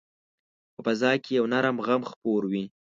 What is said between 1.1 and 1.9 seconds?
کې یو نرم